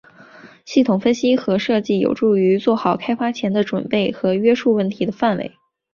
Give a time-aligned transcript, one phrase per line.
[0.65, 5.51] 系统分析和设计有助于做好开发前的准备和约束问题的范围。